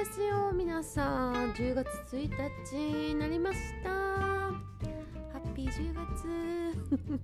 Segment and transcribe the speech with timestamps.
[0.00, 1.52] ですよ皆さん。
[1.52, 2.30] 10月1
[2.70, 3.90] 日になりました。
[3.90, 4.54] ハ
[5.34, 6.24] ッピー10月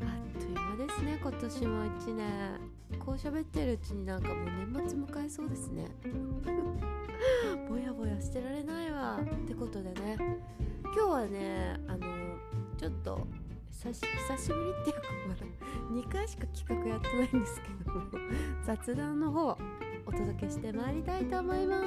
[0.00, 2.60] あっという間ですね今年も1年。
[2.98, 5.90] こう喋ってるうちになんかもう年末迎えそうですね。
[7.68, 9.20] ぼやぼやしてられないわ。
[9.20, 10.16] ってことでね。
[10.84, 12.06] 今日はねあの
[12.78, 13.26] ちょっと
[13.70, 15.44] 久し久しぶりっていうかまだ
[15.92, 17.92] 2回しか企画やってないんですけど
[18.64, 19.58] 雑談の方
[20.08, 21.86] お届けしてまいりたいと思います。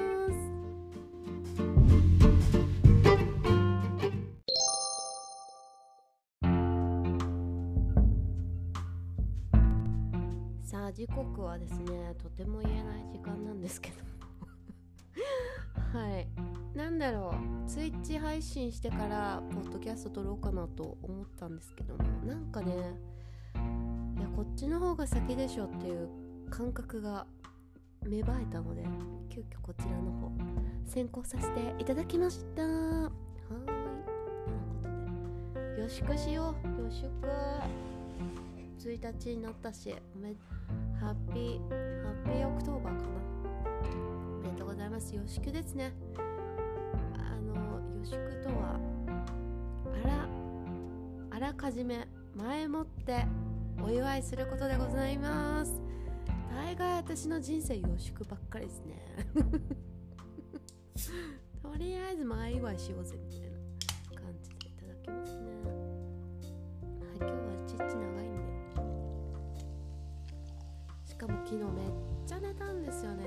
[10.69, 13.97] さあ時刻はですねとても言えない時間なんですけど。
[15.97, 16.27] はい。
[16.77, 17.33] なんだろ
[17.65, 17.67] う。
[17.67, 26.09] ツイッチ配信してからポッドキャスト撮ろうかなと思ったんですけどもなんかねいやこっちの方が先でしょっていう
[26.49, 27.25] 感覚が
[28.07, 28.83] 芽生えたので
[29.29, 30.31] 急遽こちらの方
[30.85, 32.63] 先行させていただきました。
[32.63, 33.11] はーい。
[34.81, 35.07] という
[35.47, 36.83] ことでよしくしよう。
[36.83, 37.05] よし
[38.79, 40.33] 1日になったしおめ
[40.99, 41.69] ハッピー
[42.03, 43.07] ハッピーオクトーバーかな。
[44.39, 45.15] おめでとうございます。
[45.15, 45.93] よしくですね。
[47.15, 48.79] あのよしくとは
[50.03, 50.27] あら
[51.29, 53.25] あらかじめ前もって
[53.81, 55.80] お祝いすることでございます。
[56.53, 59.01] 大概私の人生よしくばっかりですね。
[61.63, 63.47] とりあえず前祝いしようぜみたいな
[64.21, 65.45] 感じでいただきますね。
[65.47, 65.53] は
[67.13, 68.41] い今日は一日長いんで。
[71.05, 71.65] しかも昨日めっ
[72.25, 73.23] ちゃ寝たんですよね。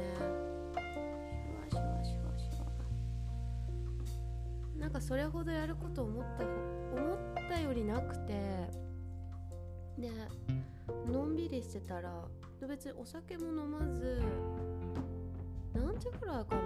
[4.76, 8.84] なんかそれほどやること思った思ったよりなくて。
[9.96, 10.10] で
[11.06, 12.28] のんびりしてたら
[12.66, 14.22] 別にお酒も飲まず
[15.74, 16.62] 何時ぐらいかな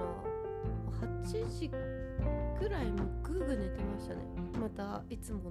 [1.22, 4.20] ？8時ぐらいもぐーぐー寝てましたね。
[4.60, 5.50] またいつも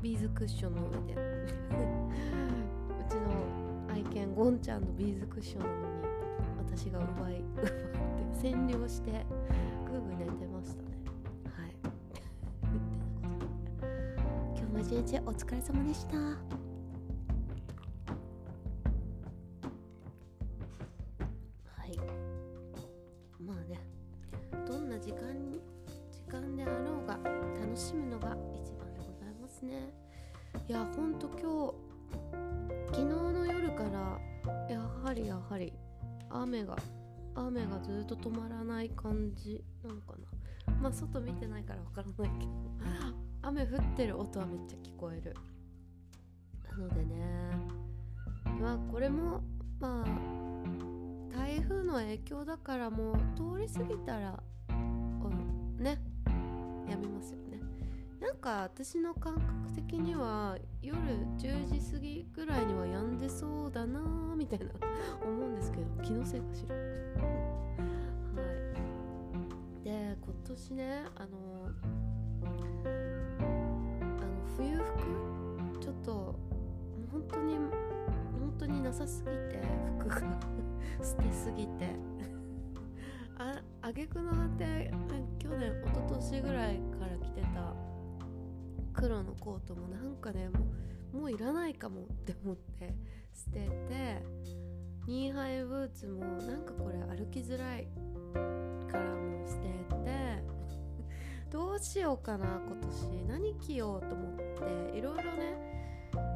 [0.00, 1.14] ビーズクッションの上で。
[3.06, 5.86] うちの愛犬ゴンちゃんのビーズクッションなのに
[6.58, 9.24] 私が奪い奪って占領して
[9.86, 10.88] ぐーぐー寝てましたね。
[11.56, 11.76] はい。
[14.58, 16.55] 今日も一日お疲れ様でした。
[35.26, 35.72] りやはり
[36.30, 36.76] 雨が
[37.34, 40.12] 雨がずっと止まらない感じなのか
[40.66, 40.72] な。
[40.80, 42.50] まあ外見てないからわからないけど。
[43.42, 45.34] 雨降ってる音はめっちゃ聞こえる。
[46.70, 47.16] なのでね。
[48.60, 49.42] まあこれも
[49.78, 55.98] まあ台風の影響だからもう通り過ぎたら、うん、ね
[58.46, 60.96] か私の感覚的には夜
[61.36, 64.66] 10時過ぎぐらいには止んでそうだなーみたいな
[65.20, 66.76] 思うんですけど気のせいかしら。
[66.76, 66.82] は
[69.82, 69.84] い。
[69.84, 71.28] で今年ねあの
[72.84, 76.38] あの冬服ちょっと
[77.10, 79.60] 本当に本当になさすぎて
[79.98, 80.20] 服が。
[81.02, 81.96] 捨てすぎて。
[83.38, 84.92] ああげくの果て
[85.38, 87.85] 去年一昨年ぐらいから着てた
[88.96, 90.60] 黒のコートもなんかねも
[91.14, 92.94] うもういらないかもって思って
[93.32, 94.22] 捨てて
[95.06, 97.86] ニーハイブーツもなんかこれ歩きづらい
[98.90, 99.68] からもう捨て
[100.04, 100.42] て
[101.50, 103.26] どうしようかな今年。
[103.28, 104.36] 何着ようと思っ
[104.90, 105.56] ていろいろね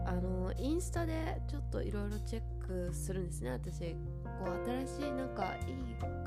[0.06, 3.50] あのインスタでちょっといろいろチェックするんですね。
[3.50, 3.92] 私
[4.25, 5.75] こう新しいなんかいい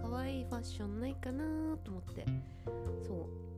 [0.02, 2.26] 可愛いファッションないかなと思って。
[3.06, 3.53] そう。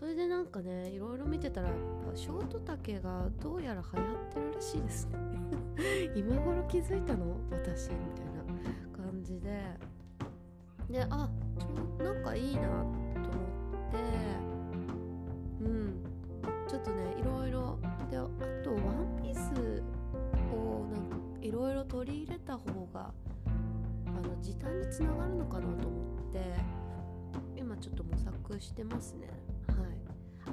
[0.00, 1.68] それでなんかねいろいろ見てたら
[2.14, 5.18] ショート丈がどうやら流行ってるらしいですね。
[6.16, 7.36] 今頃気づいたの？
[7.50, 9.62] 私みたいな感じで。
[10.88, 12.92] であちょなんかいいなと思っ
[13.90, 15.64] て。
[15.64, 16.02] うん。
[16.66, 17.78] ちょっとねいろいろ。
[18.10, 18.22] であ
[18.64, 19.82] とワンピース
[20.50, 23.12] をなんかいろいろ取り入れた方が
[24.06, 25.98] あの時短につながるのかなと思
[26.30, 26.54] って
[27.54, 29.28] 今ちょっと模索してますね。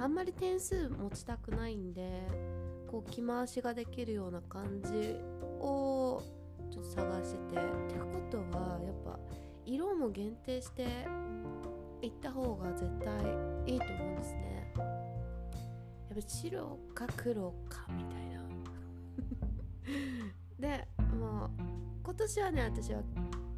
[0.00, 2.22] あんまり点数持ちたくないんで
[2.90, 5.16] こう着回しができるような感じ
[5.60, 6.22] を
[6.70, 7.56] ちょっと探してて。
[7.56, 9.18] ってことはやっぱ
[9.64, 10.86] 色も限定して
[12.02, 13.14] いった方が絶対
[13.66, 14.72] いいと思うんですね。
[14.76, 18.38] やっぱ白か黒かみたいな。
[20.58, 21.50] でもう
[22.02, 23.02] 今年はね私は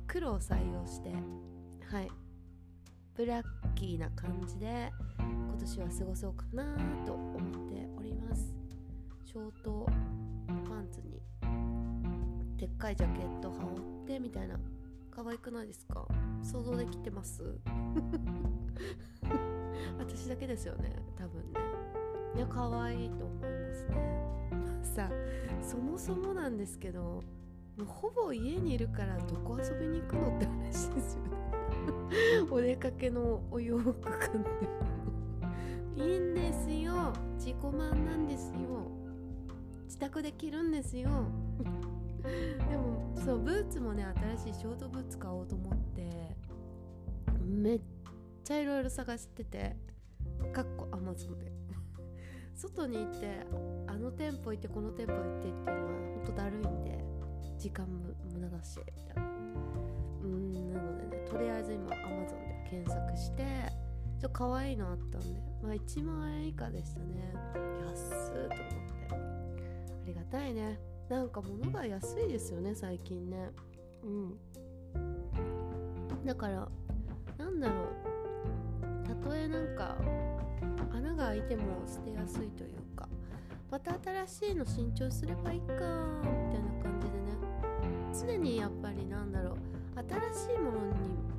[0.06, 1.12] 黒を採用して
[1.86, 2.10] はい。
[3.14, 3.44] ブラッ
[3.74, 4.90] キーな感じで
[5.60, 6.64] 年は過ごそうかな
[7.06, 8.54] と思っております。
[9.24, 9.86] ショート
[10.46, 11.20] パンツに
[12.56, 14.56] でっかいジャケット羽織ってみたいな。
[15.10, 16.06] 可愛くないですか？
[16.42, 17.42] 想像できてます？
[19.98, 21.60] 私だけですよね多分ね。
[22.36, 24.50] いや可愛いと思いますね。
[24.82, 25.10] さ
[25.60, 27.22] そもそもなんですけども
[27.80, 31.30] うほぼ家にいるからどこ遊びに行くのって話ですよね。
[32.50, 34.89] お出かけのお洋服買って。
[36.00, 37.12] いいんですよ。
[37.36, 38.90] 自己満なんですよ。
[39.84, 41.10] 自宅で着るんですよ。
[42.22, 44.06] でもそうブーツもね
[44.36, 46.36] 新しいショートブーツ買おうと思って
[47.42, 47.80] めっ
[48.44, 49.76] ちゃいろいろ探してて
[50.52, 51.50] かっこアマゾンで。
[52.60, 53.46] 外に行って
[53.86, 55.78] あの店舗行ってこの店舗行ってっていうのは
[56.16, 57.02] ほんとだるいんで
[57.58, 59.22] 時間も無駄だしみたいな。
[60.22, 63.44] うんなのでねとりあえず今アマゾンで検索して
[64.20, 65.40] ちょっと可愛いのあったんで。
[65.62, 67.32] まあ1万円以下でしたね。
[67.86, 68.56] 安っと思っ
[69.08, 69.14] て。
[69.14, 70.78] ありがたいね。
[71.08, 73.50] なんか物が安いですよね最近ね。
[74.04, 74.36] うん。
[76.26, 76.68] だから
[77.38, 77.74] なんだろ
[79.04, 79.08] う。
[79.08, 79.96] たとえなんか
[80.92, 83.08] 穴が開いても捨てやすいというか。
[83.70, 83.94] また
[84.26, 88.36] 新しいの新調すればいいかみたいな感じでね。
[88.36, 89.56] 常にやっぱりなんだろう。
[89.96, 91.30] 新しいものに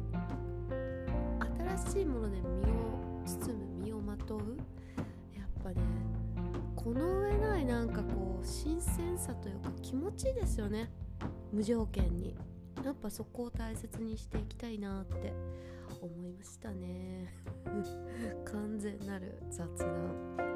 [1.77, 4.39] 新しいもので身を包む身をまとう？
[5.35, 5.75] やっぱね
[6.75, 10.91] この上ないなんかこう新鮮さというか気持ちいいですよね。
[11.53, 12.35] 無条件に。
[12.83, 15.33] やっぱそこを大切にしていきたいなって
[16.01, 17.31] 思いましたね。
[18.43, 20.50] 完全なる雑談。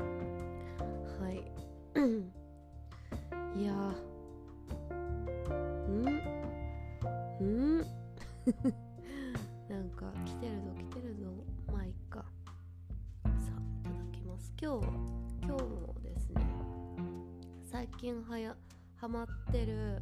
[19.66, 20.02] マってる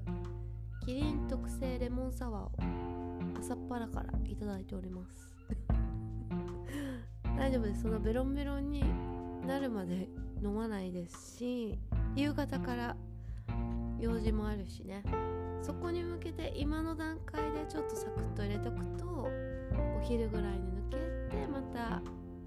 [0.86, 2.52] キリン特製レモンサワーを
[3.40, 5.34] 朝っぱらからいただいております。
[7.38, 7.84] 大丈夫です。
[7.84, 8.84] そのベロンベロンに
[9.48, 10.10] なるまで
[10.42, 11.80] 飲まないですし
[12.16, 12.96] 夕方から
[14.00, 15.04] 用事もあるしね。
[15.62, 22.02] そこに向けて今の段階でちょっとサクッと入れとくとお昼ぐらいに抜けてまた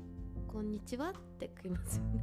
[0.46, 2.20] 「こんにちは」って食いますよね。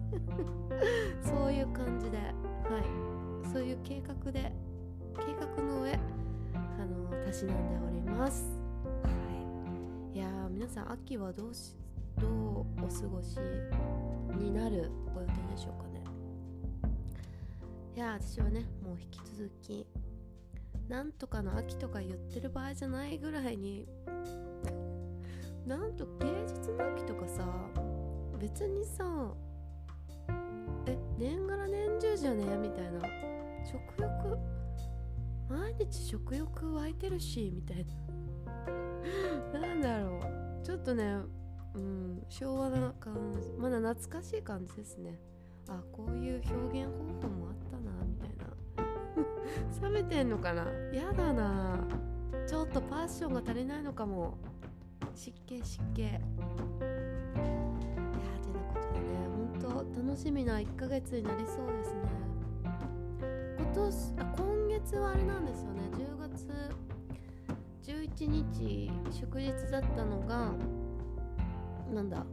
[1.24, 3.14] そういう感じではい。
[3.52, 4.52] そういう計画で
[5.44, 5.98] 計画の上あ
[6.86, 8.46] のたしなんでおります。
[9.04, 9.10] は
[10.14, 10.18] い。
[10.18, 11.76] いやー皆さん秋はどうし
[12.18, 12.32] どう
[12.82, 13.38] お過ごし
[14.40, 16.02] になるご予定でしょうかね。
[17.94, 19.86] いや私はねもう引き続き
[20.88, 23.86] なんとかの秋とか言ってる場合じゃないぐらいに
[25.68, 27.46] なんと芸術の秋とかさ
[28.40, 29.34] 別にさ
[30.86, 32.46] え年がら年中じゃね？
[32.58, 33.02] みたいな
[33.66, 34.53] 食欲
[35.50, 37.86] 毎日食欲湧いてるしみたい
[39.52, 39.60] な。
[39.60, 40.66] なんだろう。
[40.66, 41.18] ちょっとね
[41.76, 43.50] うん昭和な感じ。
[43.58, 45.20] まだ懐かしい感じですね。
[45.68, 48.46] あこういう表現方法もあったなみたいな。
[49.90, 50.66] 冷めてんのかな。
[50.94, 51.88] やだな。
[52.48, 54.38] ちょっとパッションが足りないのかも。
[55.16, 56.46] 湿気湿気いやてな
[58.68, 59.28] ことでね
[59.62, 62.02] ほんと楽しみな1ヶ月になりそうですね。
[63.60, 65.82] 今年あ今月はあれなんですよね。
[65.92, 66.50] 10月
[67.84, 70.52] 11日祝日だったのが
[71.94, 72.26] なんだ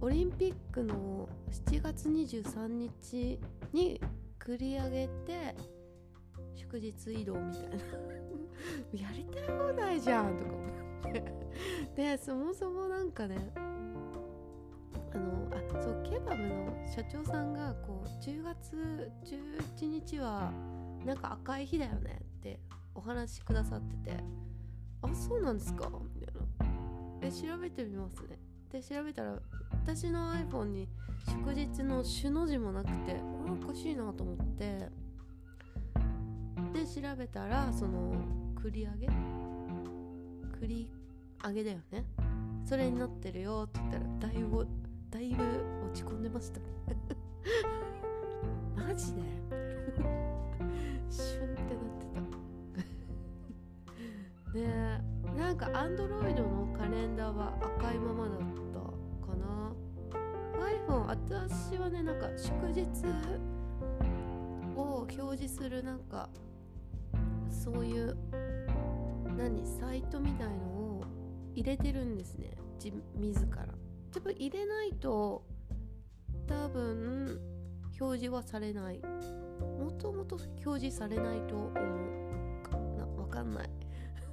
[0.00, 3.40] オリンピックの7月23日
[3.72, 4.00] に
[4.38, 5.56] 繰り上げて
[6.54, 7.76] 祝日移動みたいな。
[8.94, 11.24] やりたい放題じゃんとか思って。
[11.96, 13.52] でそもそもなんかね
[15.12, 20.52] あのあそうケバブの社長さんがこう10月11日は
[21.04, 22.60] なんか赤い日だよねって
[22.94, 24.16] お話しくださってて
[25.02, 25.90] あそうなんですか？
[26.14, 26.40] みたいな。
[27.22, 28.38] え調べてみますね。
[28.70, 29.34] で調べたら
[29.84, 30.88] 私の iPhone に
[31.26, 33.16] 祝日の「主」の字もなくて
[33.48, 34.88] おかしいなと思って。
[36.72, 38.12] で調べたらその
[38.62, 39.06] 繰り上げ？
[39.08, 40.88] 繰り
[41.44, 42.04] 上げだよね。
[42.66, 44.66] それになってるよって言ったらだいぶ
[45.10, 46.60] だいぶ落ち込んでました
[48.76, 49.22] マジで？
[51.10, 52.06] シュンってなって
[54.44, 54.52] た。
[54.54, 54.66] で
[55.36, 58.80] なんかアンドロイドのカレンダーは赤いままだった
[59.26, 59.72] かな。
[60.64, 62.86] iPhone 私はねなんか祝日
[64.76, 66.28] を表示するなんか
[67.48, 68.16] そういう
[69.36, 71.02] 何サイトみたいのを
[71.54, 72.56] 入れてるんですね。
[72.82, 73.69] 自自ら。
[74.12, 75.44] 多分入れないと
[76.46, 77.40] 多分
[78.00, 79.00] 表示はされない。
[79.78, 81.72] もともと表示されないと思う
[82.62, 83.06] かな。
[83.06, 83.70] わかんない。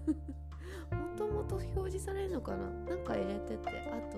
[0.90, 2.70] もともと表示されるのかな。
[2.70, 3.70] なんか入れてて。
[3.92, 4.18] あと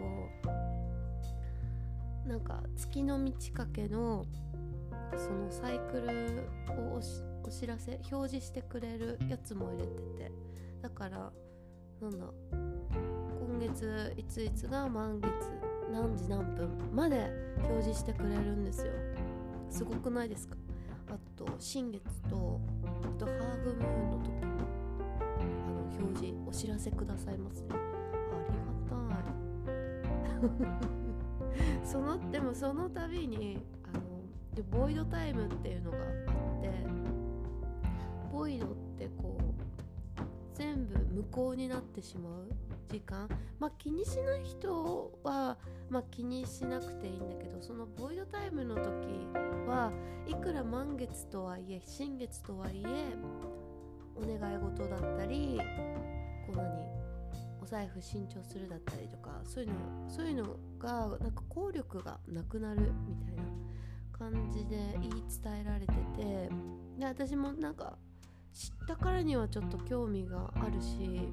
[2.30, 4.25] なんか月の満ち欠けの
[5.18, 6.48] そのサイクル
[6.80, 10.32] をおお知らせ表示してくれるやつも入れてて。
[10.82, 11.34] だから
[12.01, 12.25] なんだ
[13.60, 15.30] 月いついつが満月
[15.92, 18.94] 何時何分まで表示してくれるんですよ。
[19.70, 20.56] すごくないですか？
[21.10, 24.38] あと新月とあとハーフムーンの時も
[25.39, 27.68] あの表示お知らせくださいますね。
[28.92, 29.22] あ
[30.38, 30.80] りがたい。
[31.84, 33.60] そのでもその度に
[33.92, 34.01] あの
[34.56, 36.72] でボイドタイムっていうのがあって
[38.32, 39.44] ボイドってこう
[40.54, 42.48] 全部無効になってしまう
[42.89, 43.29] 時間。
[43.60, 45.58] まあ気にしない人は、
[45.89, 49.27] まあ、気にしなくていいんだけどそのボイドタイムの時
[49.67, 49.91] は
[50.27, 53.15] いくら満月とはいえ新月とはいえ
[54.15, 55.60] お願い事だったり
[56.48, 56.67] こう何
[57.62, 59.75] お財布新調するだったりとかそういうの
[60.10, 63.43] そういうのがなんか効力がなくなるみたいな
[64.17, 66.50] 感じで言い伝えられてて
[66.98, 67.98] で私もなんか
[68.53, 71.29] 知ったからにはちょっと興味があるし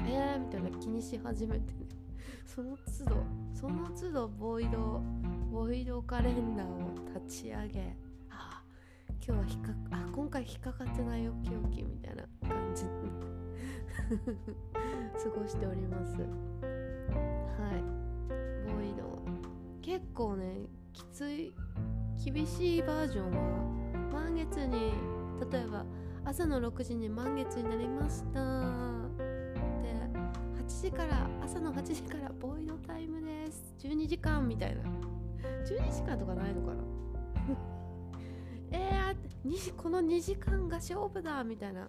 [0.00, 1.86] えーみたいな気にし始めてね。
[2.46, 3.16] その都度
[3.54, 5.02] その都度ボイド
[5.50, 7.96] ボイドカレンダーを立ち上げ
[8.30, 8.62] あ
[9.26, 12.84] 今日は引っかあ今回引っかかってないよキヨキみたいな感じ。
[14.12, 16.20] 過ごしております。
[16.20, 17.82] はい。
[18.72, 19.18] ボイド。
[19.80, 21.54] 結構ねきつい
[22.24, 23.38] 厳しいバージョンは
[24.12, 24.92] 満月に
[25.50, 25.84] 例えば
[26.24, 29.01] 朝の6時に満月になりました。
[30.82, 33.72] 時から朝の8時からボイドタイムです。
[33.78, 34.82] 12時間みたいな。
[34.82, 36.82] 12時間とかないのかな？
[38.72, 41.88] えー、この2時間が勝負だみたいな。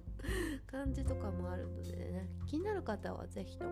[0.70, 2.28] 感じとかもあるのでね。
[2.46, 3.70] 気になる方は是非とも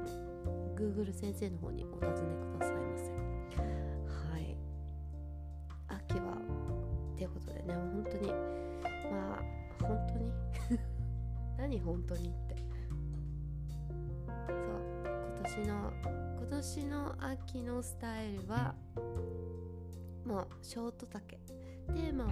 [0.75, 3.10] Google 先生の方にお尋ねくださいませ。
[3.10, 4.56] はい。
[5.88, 6.32] 秋は
[7.14, 7.75] ってことでね。
[7.75, 8.28] 本当に
[9.10, 9.42] まあ
[9.82, 10.32] 本当に？
[11.58, 12.55] 何本当にって。
[15.46, 15.92] 年の
[16.40, 18.74] 今年の秋のスタイルは
[20.26, 21.38] もうショート丈。
[21.94, 22.30] テーマは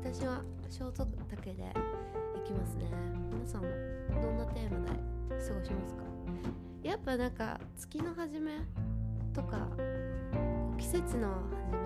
[0.00, 2.84] 私はショート丈でいきますね。
[3.32, 3.68] 皆さんも
[4.22, 4.92] どんなテーマで
[5.28, 6.02] 過ごしますか？
[6.84, 8.52] やっぱなんか月の初め
[9.34, 9.66] とか
[10.78, 11.28] 季節の
[11.68, 11.78] 初め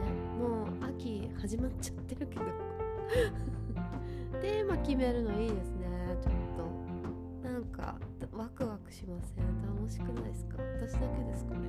[0.47, 2.43] もう秋始まっちゃってるけど。
[4.43, 5.87] テーマ決めるのいいですね
[6.21, 6.35] ちょっ
[7.43, 7.49] と。
[7.49, 7.99] なんか
[8.31, 9.66] ワクワクしません？
[9.87, 10.57] 楽しくないですか？
[10.81, 11.69] 私だけですかね。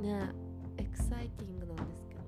[0.00, 0.30] ね
[0.78, 2.22] エクサイティングなんですけど。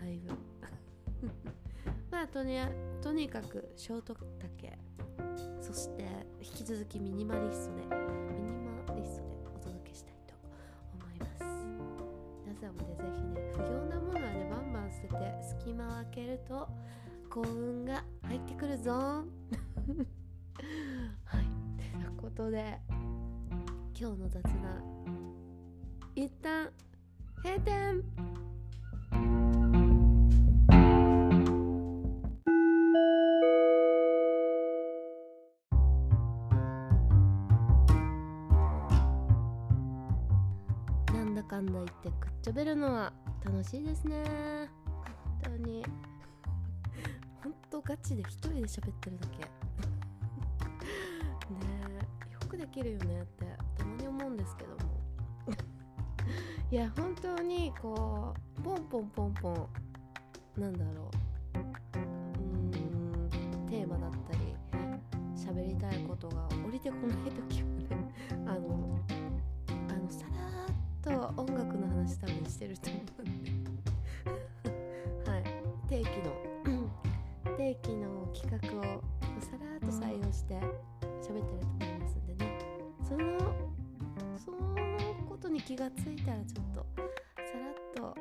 [0.00, 0.32] だいぶ。
[2.10, 2.56] まあとに
[3.02, 4.78] とにかくショート丈
[5.60, 6.04] そして
[6.40, 7.88] 引き続きミニマリストでミ
[8.44, 8.52] ニ
[8.88, 10.34] マリストでお届けしたいと
[10.94, 11.44] 思います。
[12.46, 16.66] 皆さんもねぜひね不要なものはねバンバン捨てて隙間を開けると
[17.28, 18.92] 幸運が入ってくるぞ。
[21.24, 21.44] はい。
[21.76, 22.80] ということで
[23.98, 24.52] 今日の雑談。
[26.14, 26.70] 一旦
[27.42, 28.04] 閉店。
[41.14, 43.10] なんだかんだ言ってくっちゃべるのは
[43.42, 44.22] 楽しいですね。
[45.42, 45.82] 本当に。
[47.42, 49.38] 本当ガチで一人で喋ってるだけ。
[49.38, 49.48] ね
[52.28, 53.45] えよくできるよねって。
[54.46, 54.76] ですけども。
[56.70, 59.50] いや本当にこうポンポンポンポ
[60.58, 61.10] ンなんだろ
[61.54, 61.58] う。
[61.98, 64.54] うんテーマだったり
[65.34, 67.86] 喋りたいことが降りてこない時はね
[68.46, 69.00] あの
[69.88, 70.26] あのさ
[71.04, 73.50] らっと音楽の話多分してると思うんで。
[75.30, 75.42] はい。
[75.88, 76.32] 定期の
[77.56, 79.02] 定期の企画を
[79.40, 80.54] さらっと採用して
[81.20, 82.58] 喋ってると思いますんでね。
[83.02, 83.45] その
[85.66, 88.14] 気がついたらちょっとさらっと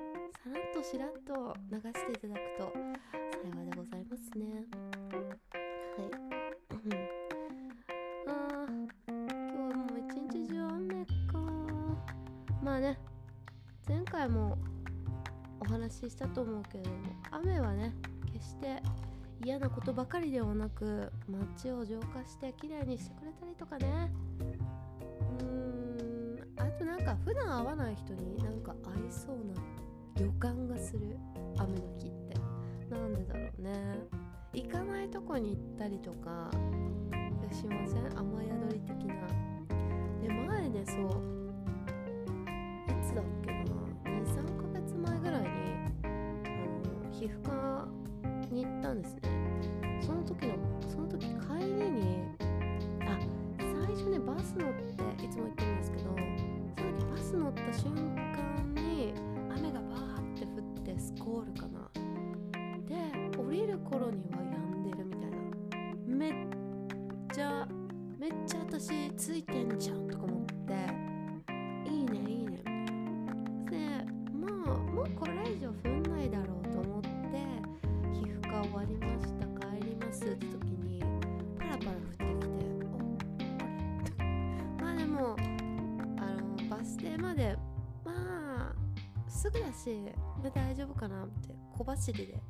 [0.44, 2.74] さらっとしらっと流していただくと
[3.44, 4.66] 幸いでございますね。
[5.06, 5.20] は
[5.96, 6.10] い。
[8.28, 11.38] あー今日はもう一日中雨か。
[12.64, 12.98] まあね
[13.88, 14.58] 前回も
[15.60, 16.96] お話ししたと思うけれども
[17.30, 17.94] 雨はね
[18.34, 18.82] 決して
[19.44, 24.12] 嫌なことばかりではなく街を浄化してきれいにしてくれたりとかね。
[26.78, 31.18] となんか普段会わない人になんか会いそうな予感がする
[31.58, 32.36] 雨の日って
[32.90, 34.00] なんでだろうね。
[34.54, 36.50] 行かないとこに行ったりとか
[37.52, 38.18] しません？
[38.18, 39.28] 雨宿り的な。
[40.22, 41.06] で前ねそう。
[42.88, 43.55] いつだっけ？
[89.46, 90.02] すぐだし
[90.54, 91.24] 大丈夫かな？
[91.24, 92.42] って小走りで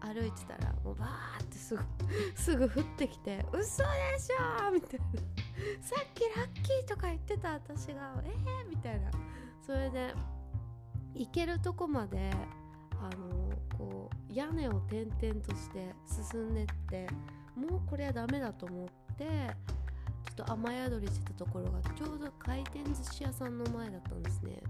[0.00, 1.82] 歩いてたらもうバーってすぐ
[2.34, 5.06] すぐ降ってきて「嘘でしょ!」みたいな
[5.80, 9.10] 「さっきラッキーとか言ってた私がえー!」みたいな
[9.64, 10.14] それで
[11.14, 12.30] 行けるとこまで
[13.00, 15.94] あのこう屋根を転々として
[16.30, 17.06] 進んでって
[17.54, 19.54] もうこれはダメだと思って
[20.24, 24.62] ちょっと雨宿りしてたところがちょうど回転寿司屋さんの前だったんですね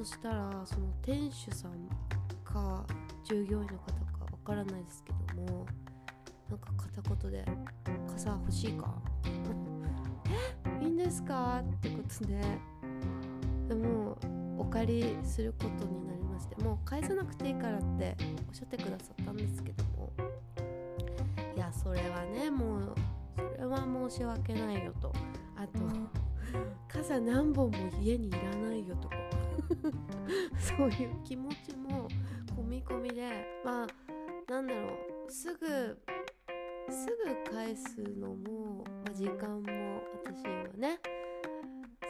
[0.00, 1.72] そしたらその店主さん
[2.42, 2.86] か
[3.22, 5.66] 従業員の方かわからないですけども
[6.48, 7.44] なんか片言で
[8.10, 8.94] 「傘欲しいか?」
[10.80, 12.40] えいいんですか?」ってことで
[13.68, 14.16] でも
[14.56, 18.16] お借りすることになりましてもう返さなくていいからって
[18.48, 20.10] おっしゃってくださったんですけども
[21.54, 22.94] いやそれはねもう
[23.36, 25.12] それは申し訳ないよと
[25.58, 25.84] あと
[26.88, 29.29] 傘何本も家にいらないよとか
[30.58, 32.08] そういう気持ちも
[32.56, 33.86] 込み込みでまあ
[34.50, 34.88] なんだろ
[35.28, 35.98] うすぐ
[36.88, 37.06] す
[37.46, 40.98] ぐ返すのも、まあ、時間も私はね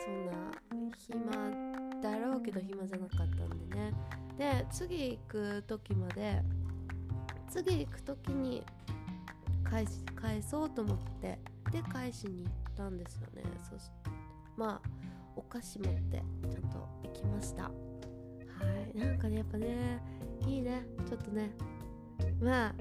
[0.05, 0.51] そんな
[0.97, 3.93] 暇だろうけど暇じゃなかったんでね。
[4.39, 6.43] で次行く時まで
[7.49, 8.65] 次行く時に
[9.63, 11.39] 返し返そうと思って
[11.71, 13.43] で返しに行ったんですよね。
[13.69, 14.11] そして
[14.57, 14.89] まあ
[15.37, 17.71] お菓子持ってちゃんと行きました。
[18.65, 18.99] はい。
[18.99, 20.01] なんかねやっぱね
[20.47, 20.87] いいね。
[21.09, 21.51] ちょっとね。
[22.41, 22.75] まあ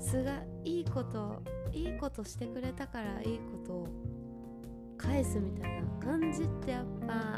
[0.00, 1.42] すがいいこと
[1.72, 3.88] いいことしてくれたからいいことを
[4.96, 7.37] 返すみたいな感じってやっぱ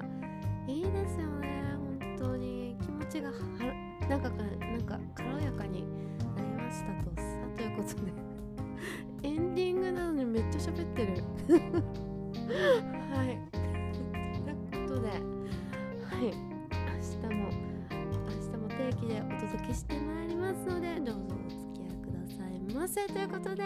[23.12, 23.64] ということで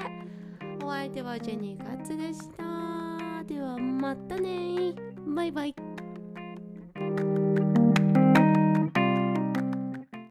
[0.82, 3.44] お相手はジェニーガッツでした。
[3.44, 4.94] ではまたね
[5.34, 5.83] バイバイ。